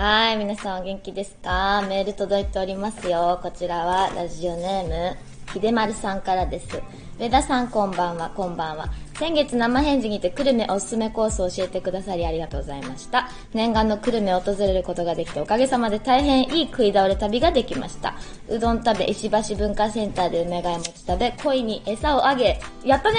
[0.00, 1.84] はい、皆さんお元気ですか？
[1.88, 3.40] メール届いておりますよ。
[3.42, 5.16] こちらはラジオネーム、
[5.52, 6.80] ひでまるさんからです。
[7.18, 8.92] 上田さんこんばんは、こんばんは。
[9.14, 13.28] 先月生返事にて久留米おすすめコースを教えてくださりありがとうございました。
[13.52, 18.14] 念願の久留米を訪れることができておかげさまで大変いい食い倒れ旅ができました。
[18.48, 23.18] うどん食べ、石橋文化センターで梅ヶ谷餅食べ、鯉に餌をあげ、やったね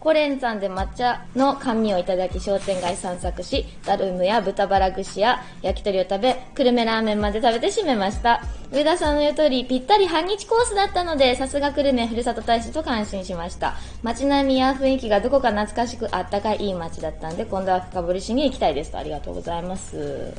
[0.00, 8.42] コレンさんで抹茶の甘味をいただき商店街散策し、ダルムや豚バラ串や焼き鳥を食べ、久留米ラーメンまで食べて締めました。
[8.72, 13.74] 上田さんの言う通り、ぴったり半日コースだったので、さすが久留米ふるさと大使と感心しました。
[14.02, 18.96] 街並みや雰囲気がどこか懐かしくあったかいいい街だったんで、今度は深掘りしに行きたいですと。
[18.96, 20.32] ありがとうございます。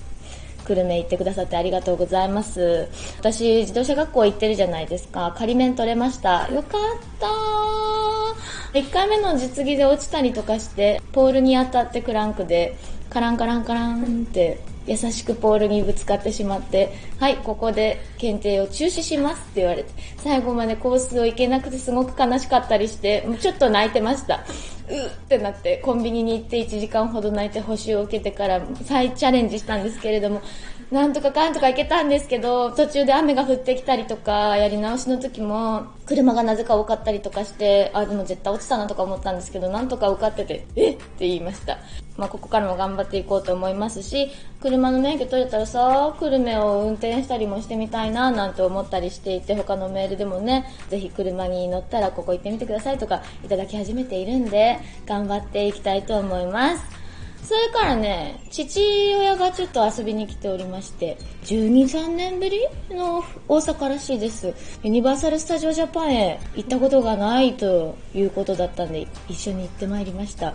[0.65, 2.88] 久留米行ってくださってありがとうございます。
[3.19, 5.33] 私、自動車学校行ってるじゃないですか。
[5.38, 6.47] 仮面取れました。
[6.52, 6.81] よかっ
[7.19, 8.83] たー。
[8.85, 12.77] 1回目の実技で落ちたりとかして、ポールに当たってクランクで、
[13.09, 24.45] カランカランカランって、優しくポールにぶつかってしまって、はい、ここで検定を中止しますって言われて、最後までコースを行けなくてすごく悲しかったりして、もうちょっと泣いてました。
[24.89, 30.42] うーってなって、コンビニに行って1時間ほど泣いて補修を受けてから再チャレンジしたんですけれども、
[30.92, 40.98] なんとかかんとか行けたんですけど、途中で雨が降ってきたりとか、やり直しの時も、車がなぜか多かったりとかして、あ、でも絶対落ちたなとか思ったんですけど、なんとか受かってて、えっ？
[40.98, 41.78] て言いました。
[42.17, 57.00] まあ、ここからも頑張っていこうと思いますし、車の免許取れたらさ、久留米を運転したりもしてみたいななんて思ったりしていて、他のメールでもね、ぜひ車に乗ったらここ行ってみてくださいとかいただき始めているんで、頑張っていきたいと思います。
[57.52, 58.80] それからね、父
[59.13, 64.53] 親がちょっと遊びに来ておりまして、12、3年ぶりの大阪らしいです。
[64.83, 70.53] ユニバーサル・スタジオ・ジャパンへ行ったことがないということだったんで、一緒に行ってまいりました。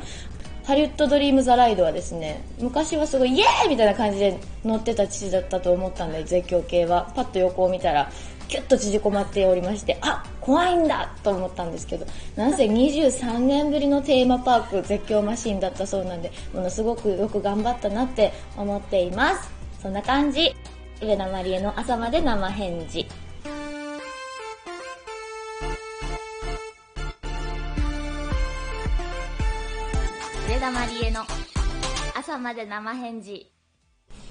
[0.65, 7.13] ハリウッド・ドリーム・ザ・ライドはですね、昔はすごいイエーイみたいな感じで乗ってた父だったと思ったんで、絶叫系は。
[7.15, 8.11] パッと横を見たら、
[8.49, 19.51] キュッと縮こまっておりまして、あ怖いんだと思ったんですけど、なんせ23年ぶりのテーマパーク絶叫マシンだったそうなんで、ものすごくよく頑張ったなって思っています。
[19.83, 20.55] そんな感じ。
[21.03, 23.07] 上田まりえの朝まで生返事。
[30.49, 31.23] 上田まりえの
[32.15, 33.51] 朝まで生返事。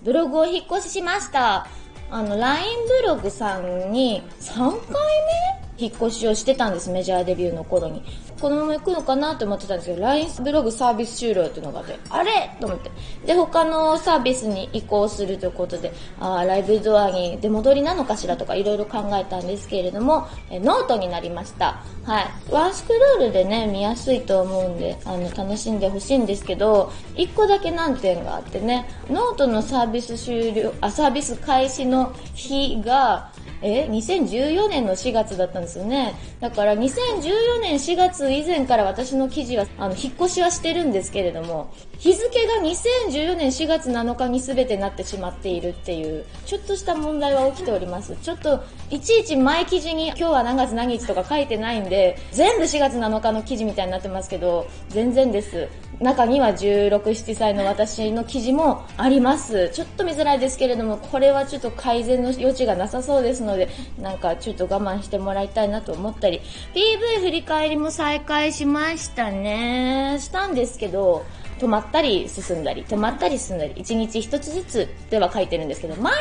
[0.03, 1.67] ブログを引っ越ししました。
[2.09, 2.65] あの、LINE
[3.01, 8.03] ブログさんに3回目引っ越しをしてたんです、メジャーデビューの頃に。
[8.39, 12.51] このまま行くのかなと思ってたんですけど、LINE ブログサービス終了っていうのがあって、あれ？
[12.59, 12.91] と思って。
[13.25, 21.83] で、他のサービスに移行するということで、あライブドアに出戻りなのかしらとかいろいろ考えたんですけれども、えノートになりました。
[22.03, 22.25] はい。
[22.51, 33.31] ワンスクロールでね、見やすいと思うんで、あの、楽しんでほしいんですけど、一個だけ難点があってね、ノートのサービス終了、あ、サービス開始の日が、
[33.67, 36.13] え ?2014 年の4月だったんですよね。
[36.39, 48.15] だから2014年4月以前から私の記事は、あの、引っ越しはしてるんですけれども、日付が2014年4月7日に全てなってしまっているっていう、ちょっとした問題は起きております。
[48.17, 55.67] ちょっと、いちいち前記事に今日は何月何日とか書いてないんで、全部4月7日の記事みたいになってますけど、全然です。
[56.01, 59.69] 中には16、7歳の私の記事もあります。
[59.69, 63.69] ちょっと見づらいですけれども、これはちょっと改善の余地がなさそうですので、
[63.99, 66.41] なんかちょっと我慢してもらいたいなと思ったり、
[66.73, 70.17] PV 振り返りも再開しましたね。
[70.19, 71.25] したんですけど、
[71.59, 76.13] 止まったり進んだり、止まったり進んだり、一日一つずつでは書いてるんですけど、毎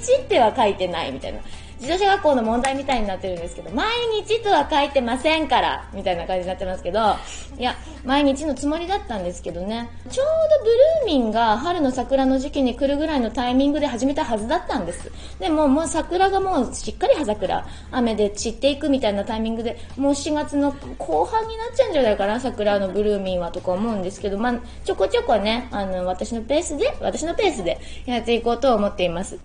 [0.00, 1.40] 日っては書いてないみたいな。
[1.80, 3.86] 自動車学校の問題みたいになってるんですけど、毎
[4.22, 7.16] 日とは書いてませんから、みたいな感じになってますけど、
[7.58, 7.74] いや、
[8.04, 10.26] 毎日のつもりだったんですけどね、ちょう
[10.58, 15.10] どブルーミンが春の桜の時期に来るぐらいのタイミングで始めたはずだったんです。
[15.38, 24.54] でももう桜がもうしっかり葉桜、雨で散っていくみたいなタイミングで、もう4月の後半になっちゃうんじゃないかな、桜のブルーミンはとか思うんですけど、まあ、
[24.84, 29.38] ちょこちょこね、あの、私のペースで、私のペースでやっていこうと思っています。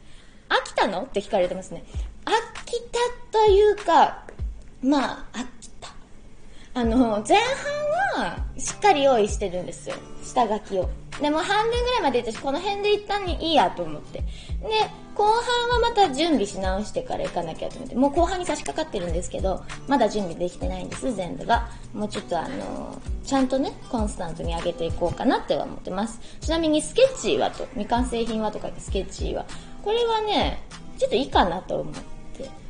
[0.48, 1.02] 飽きたの？
[1.02, 1.84] って聞かれてますね。
[2.26, 3.00] 飽きた
[3.32, 4.24] というか、
[4.82, 5.90] まあ、飽きた。
[6.74, 7.38] あの、前
[8.16, 9.96] 半はしっかり用意してるんですよ。
[10.24, 10.90] 下書きを。
[11.22, 14.20] でも半分ぐらいまで行ったし、この辺で一旦にいいやと思って。
[14.20, 14.26] で、
[15.16, 15.34] 後半
[15.70, 17.96] はまた準備し直してから行かなきゃと思って。
[17.96, 21.70] もう後半に差し掛かってるんですけど、まだ準備できてないんです、全部が。
[21.94, 26.20] もうちょっとあの、ちゃんとね、コンスタントに上げていこうかなっては思ってます。
[26.42, 29.46] ちなみにスケッチーはと、未完成品はとかスケッチーは。
[29.84, 30.62] これはね、
[30.98, 32.15] ちょっといいかなと思って。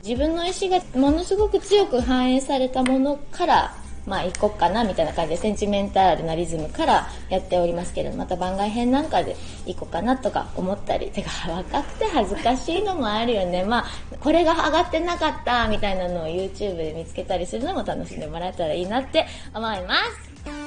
[0.06, 3.76] 自分の意思がものすごく強く反映されたものから
[4.06, 9.36] まあ行こっかなみたいな感じでセンチメンタルなリズムからやっておりますけれどまた番外編なんかで
[9.66, 13.64] 行こうかなとか思ったりてか 若くて恥ずかしいのもあるよね。
[13.64, 13.86] まあ
[14.20, 19.26] これが上がってなかったみたいなのを YouTube で見つけたりするのも楽しんでもらえたらいいなって
[19.56, 20.65] 思います。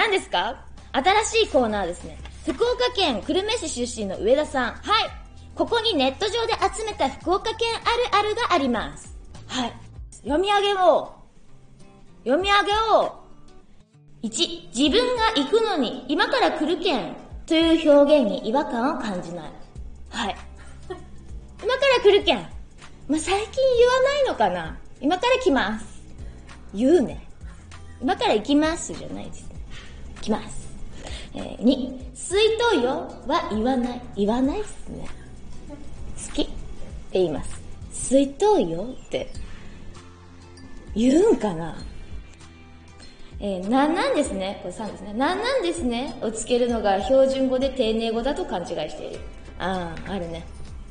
[0.00, 0.64] 何ですか？
[0.92, 2.16] 新しいコーナーですね。
[2.46, 4.72] 福岡県久留米市出身の上田さん。
[4.72, 5.10] はい。
[5.54, 7.68] ここにネット上で集めた福岡県
[8.12, 9.14] あるあるがあります。
[9.46, 9.72] はい。
[10.22, 11.12] 読み上げよ
[12.24, 12.24] う。
[12.24, 13.20] 読み上げよ
[14.22, 14.26] う。
[14.26, 17.14] 1、自分が行くのに今から来るけん
[17.44, 19.52] という表現に違和感を感じない。
[20.08, 20.36] はい。
[21.62, 22.38] 今から来るけん。
[23.06, 25.84] まあ、最近言わないのかな今から来ます。
[26.72, 27.28] 言うね。
[28.00, 29.49] 今から行きますじゃないです
[30.20, 30.22] ね。
[30.22, 30.68] 来ます。
[31.34, 32.38] えー、2、水
[32.72, 34.02] 筒よは言わない。
[34.16, 35.06] 言わないっすね。
[36.28, 36.52] 好きって
[37.12, 37.60] 言います。
[37.92, 39.30] 水筒よって
[40.94, 41.76] 言うんかな
[43.42, 44.60] えー、なんなんですね。
[44.62, 45.14] これ3ですね。
[45.14, 46.18] なんなんですね。
[46.20, 49.20] をつけるのが標準語で丁寧語だと勘違いしている。
[49.58, 50.44] ああ、あるね。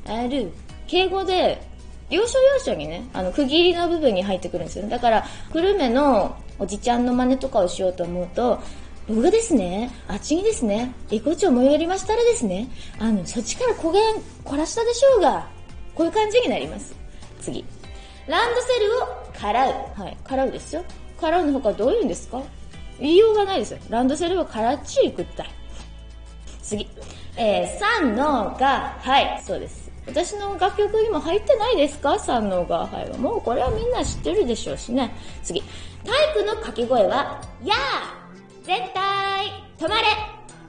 [0.06, 0.50] ある。
[0.88, 1.62] 敬語で
[2.10, 4.88] 要所要所にね、あの、区切りの部分に入ってくるんですよ。
[4.88, 8.60] だから、久留米のおじちゃんの真似とかをしようと思うと、
[9.10, 12.68] 僕がですね、あっちにですね、遺骨を燃えりましたらですね、
[13.00, 13.98] あの、そっちから焦げ
[14.44, 15.48] 凝らしたでしょうが、
[15.96, 16.94] こういう感じになります。
[17.40, 17.64] 次。
[18.28, 19.68] ランドセルを払
[19.98, 20.00] う。
[20.00, 20.84] はい、払うですよ。
[21.20, 22.40] 払うの他どういうんですか？
[23.00, 23.78] 言いようがないですよ。
[23.88, 25.50] ランドセルを払っちいくったい。
[26.62, 26.88] 次。
[27.36, 29.90] えー、3のが、はい、そうです。
[30.06, 32.16] 私の楽曲にも入ってないですか？
[32.18, 33.18] 三能がはい。
[33.18, 35.12] もうこれはみんな知ってるでしょうしね。
[35.42, 35.62] 次。
[36.04, 38.19] 体育の掛け声は、やー
[38.70, 40.06] 絶対止まれ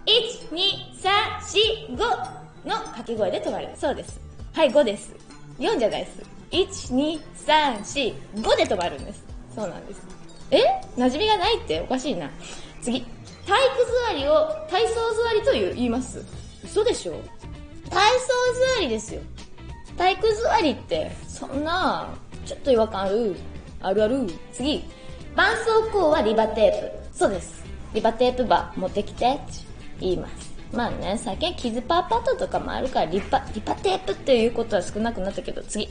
[0.07, 0.57] !1、2、
[0.98, 3.69] 3、4、5の掛け声で止まる。
[3.75, 4.19] そうです。
[4.53, 5.13] はい、5です。
[5.59, 6.07] 4じゃないで
[6.68, 6.89] す。
[6.89, 7.77] 1、2、3、
[8.33, 9.24] 4、5で止まるんです。
[9.56, 10.01] そうなんです。
[10.50, 10.63] え？
[10.98, 12.27] 馴染みがないっておかしいな。
[12.81, 13.01] 次。
[13.45, 16.25] 体育座りを体操座りと言います。
[16.63, 17.13] 嘘でしょ？
[17.92, 18.27] 体操
[18.77, 19.21] 座りですよ。
[19.95, 22.09] 体育座りって、そんな、
[22.47, 23.36] ちょっと違和感ある。
[23.80, 24.27] あるある。
[24.51, 24.80] 次。
[25.36, 25.56] 絆
[25.92, 27.15] 創膏はリバテープ。
[27.15, 27.60] そうです。
[27.93, 29.41] リバテープバー持ってきてって
[29.99, 30.51] 言います。
[30.73, 35.89] まあね、最近傷パーパッドとかもあるからリパ、リパテープっていうことは少なくなったけど、次。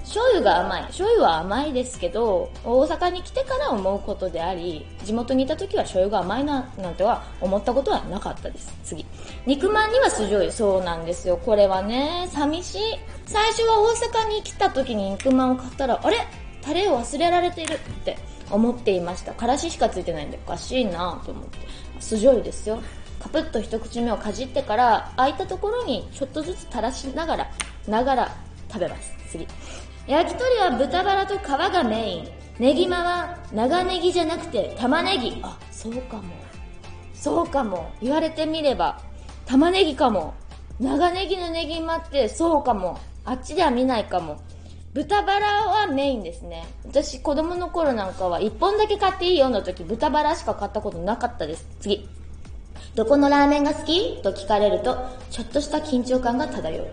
[0.00, 0.82] 醤油が甘い。
[0.82, 8.70] 醤油は甘いですけど、大阪に来てから思うことであり、地元にいた時は醤油が甘いな、なんては思ったことはなかったです。
[8.84, 9.06] 次。
[9.46, 10.52] 肉まんには酢醤油。
[10.52, 11.38] そうなんですよ。
[11.38, 12.80] これはね、寂しい。
[13.24, 16.18] 最初は大阪に来た時に肉まんを買ったら、あれ？
[16.60, 18.18] タレを忘れられているって
[18.50, 19.32] 思っていました。
[19.32, 21.58] からししかついてないんでおかしいなと思って。
[22.00, 22.80] 酢醤油ですよ。
[23.20, 27.50] カプッと一口目をかじってから空いたところにちょっとずつ垂らしながら
[27.88, 28.36] ながら
[28.68, 29.12] 食べます。
[29.30, 29.46] 次。
[30.06, 32.28] 焼き鳥は豚バラと皮がメイン。
[32.58, 36.22] ネギマは長ネギじゃなくて玉ねぎあそうかも。
[37.14, 37.90] そうかも。
[38.00, 39.00] 言われてみれば
[39.46, 40.34] 玉ねぎかも。
[40.80, 42.98] 長ネギのネギマってそうかも。
[43.24, 44.40] あっちでは見ないかも。
[44.94, 46.66] 豚バラはメインですね。
[46.84, 51.66] 私子供の頃なんかは1本だけ買っていいよの時豚バラしか買ったことなかったです。
[51.80, 52.08] 次。
[52.94, 54.98] どこのラーメンが好きと聞かれると、
[55.30, 56.88] ちょっとした緊張感が漂う。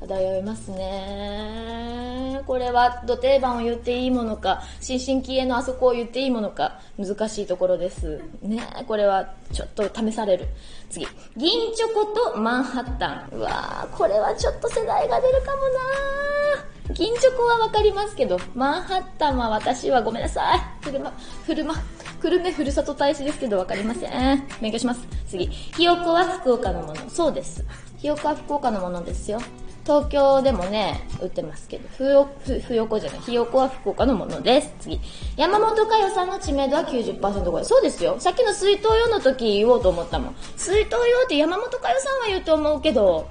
[0.00, 2.42] 漂いますね。
[2.46, 8.20] これは、土定番を言っていいものか、新進気鋭のあそこを言っていいものか、難しいところです。
[8.42, 10.48] ねこれは、ちょっと試される。
[10.90, 11.06] 次。
[11.36, 12.04] 銀チョコ
[12.34, 13.28] とマンハッタン。
[13.32, 20.84] うわー、これはちょっと世代が出るかもな銀チョコはわかりますけど、マンハッタンは私はごめんなさい。
[20.84, 21.12] 車、
[21.46, 21.74] 車、
[22.22, 24.48] 久留米ふるさと大使ですけどわかりません。
[24.60, 25.00] 勉強します。
[25.28, 25.46] 次。
[25.46, 27.10] ひよこは福岡のもの。
[27.10, 27.64] そうです。
[27.98, 29.38] ひよこは福岡のものですよ。
[29.84, 34.74] 東京でもね、売ってますけど、ふよ、ふ、ふよこじゃない、ひよこは福岡のものです。
[34.80, 35.00] 次。
[35.36, 37.64] 山本佳代さんの知名度は90%超え。
[37.64, 38.16] そうですよ。
[38.18, 40.36] さっきの水筒用の時言おうと思ったもん。
[40.56, 43.28] 水筒用って山本佳代さんは言うと思うけど、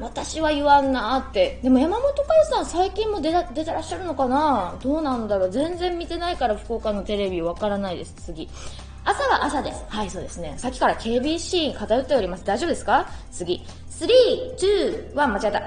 [0.00, 1.60] 私は言わんなって。
[1.62, 4.76] でも山本佳代さん最近も出出てらっしゃるのかな？
[4.82, 5.50] どうなんだろう？
[5.50, 8.14] 全然見てないから福岡のテレビわからないです。
[8.14, 8.48] 次。
[9.04, 9.84] 朝は朝です。
[9.88, 10.54] はい、そうですね。
[10.56, 12.44] さっきから KBC 偏っております。
[12.44, 13.06] 大丈夫ですか？
[13.30, 13.62] 次。
[13.90, 14.06] 3、
[14.56, 15.60] 2、1、間違えた。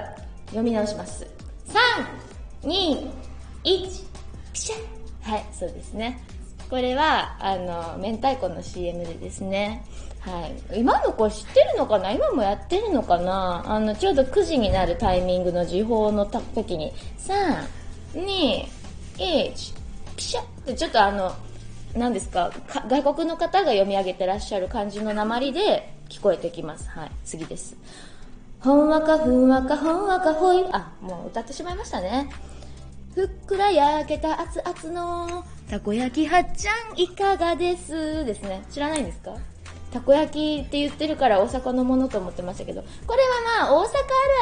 [0.46, 1.26] 読み直します。
[2.62, 3.10] 3、2、
[3.64, 4.04] 1、
[4.52, 6.20] ピシャはい、そうですね。
[6.70, 9.84] これは、あの、明太子の CM でですね、
[10.20, 10.80] はい。
[10.80, 12.10] 今の子知ってるのかな？
[12.10, 13.62] 今もやってるのかな？
[13.66, 17.66] あの、ちょうど9時になるタイミングの時報の時に、3、
[18.14, 18.66] 2、
[19.18, 19.74] 1、
[20.16, 21.32] ピシャってちょっとあの、
[21.94, 22.50] 何ですか？
[22.88, 26.88] 外国の方が読み上げてらっしゃる感じの鉛で、聞こえてきます。
[26.88, 27.10] はい。
[27.24, 27.76] 次です。
[28.60, 30.64] ほんわかふんわかほんわかほい。
[30.72, 32.30] あ、もう歌ってしまいましたね。
[33.14, 38.24] ふっくら焼けた熱々のたこ焼きはっちゃんいかがです？
[38.24, 38.64] ですね。
[38.70, 39.36] 知らないんですか？
[39.92, 43.92] たこ焼きって言ってるから大阪のものと思ってましたけど、これはまあ大阪ある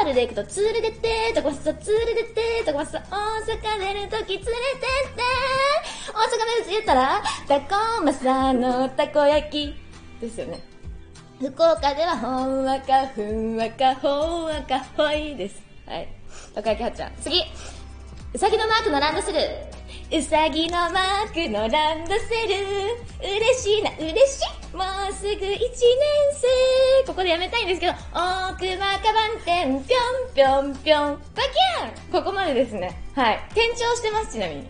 [0.02, 3.14] あるでいくと、ツールでてーとかさ、ツールでてーとかさ、大
[3.45, 5.23] 阪出るとき連れてって
[6.11, 9.75] 大阪名物言ったら、たこまさのたこ焼き
[10.23, 10.62] ですよね。
[11.38, 15.62] 福岡ではほんわかふんわかほんわかほいです。
[15.87, 16.09] はい。
[16.55, 17.12] たこ焼きはっちゃん。
[17.21, 17.43] 次
[18.35, 19.39] うさぎのマークのランドセル。
[20.11, 22.57] うさぎのマークのランドセル。
[23.21, 24.41] 嬉しいな、嬉し
[24.73, 24.75] い。
[24.75, 25.61] もうすぐ一年
[27.03, 27.07] 生。
[27.07, 29.99] ここでやめたいんですけど、大熊カバン店、ぴょ
[30.31, 33.03] んぴょんぴょん、バキャンここまでですね。
[33.15, 33.41] はい。
[33.51, 34.67] 転調してます、ちなみに。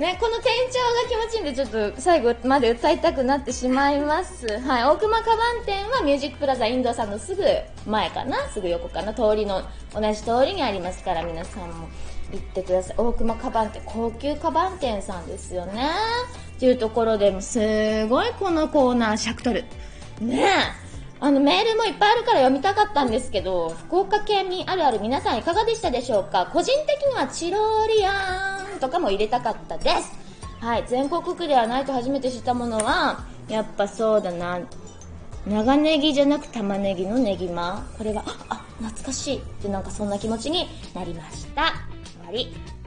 [0.00, 4.58] ね、この転調が気持ちいいんで、ちょっと最後まで歌いたくなってしまいます。
[4.60, 4.84] はい。
[4.84, 7.44] 大熊カバン店はミュージックプラザインドさんのすぐ
[7.86, 9.60] 前かなすぐ横かな通りの、
[9.92, 11.90] 同じ通りにありますから、皆さんも
[12.32, 12.96] 行ってください。
[12.96, 15.90] 大熊カバン店、高級カバン店さんですよね。
[16.56, 19.64] っていうところでも、すごいこのコーナー尺取る。
[20.24, 20.46] ねえ。
[21.22, 26.48] あの、メールもいっぱいあるから読みたかったんですけど、福岡県民あるある皆さんいかがでしたでしょうか？
[26.50, 30.12] 個人的にはチロリアンとかも入れたかったです。
[30.60, 34.60] はい、全国区ではないと初めて知ったものは、やっぱそうだな、
[35.46, 41.72] 長ネギじゃなく玉ねぎのネギマこれが、あ、あ懐かしいってなんかそんな気持ちになりました。
[42.24, 42.79] 終わり。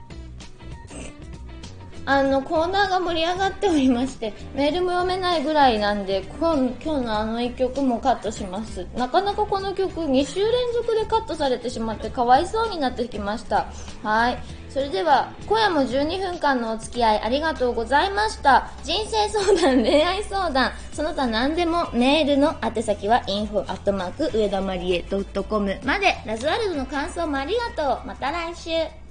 [2.06, 8.86] あの、コーナーが盛り上がっておりまして、メールも読めないぐらいなんで、今日のあの一曲もカットします。
[8.98, 13.68] なかなかこの曲2週連続でカットされてしまってかわいそうになってきました。
[14.04, 14.38] はい。
[14.70, 18.72] それでは、今夜も12分間のお付き合いありがとうございました。
[18.84, 25.06] 人生相談、恋愛相談、その他何でもメールの宛先は info@ 上田まりえ
[25.48, 28.08] .com まで、ラズワルドの感想もありがとう。
[28.08, 29.03] また来週。